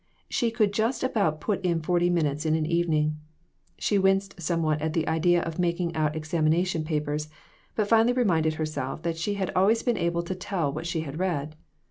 She 0.31 0.49
could 0.49 0.73
just 0.73 1.03
about 1.03 1.39
put 1.39 1.63
in 1.63 1.79
forty 1.79 2.09
minutes 2.09 2.43
in 2.43 2.55
an 2.55 2.65
evening. 2.65 3.19
She 3.77 3.99
winced 3.99 4.41
somewhat 4.41 4.81
at 4.81 4.93
the 4.93 5.07
idea 5.07 5.43
of 5.43 5.59
making 5.59 5.95
out 5.95 6.15
examina 6.15 6.65
tion 6.65 6.83
papers, 6.83 7.29
but 7.75 7.87
finally 7.87 8.13
reminded 8.13 8.55
herself 8.55 9.03
that 9.03 9.15
she 9.19 9.35
had 9.35 9.51
always 9.55 9.83
been 9.83 9.97
able 9.97 10.23
to 10.23 10.33
tell 10.33 10.73
what 10.73 10.87
she 10.87 11.01
had 11.01 11.19
read. 11.19 11.55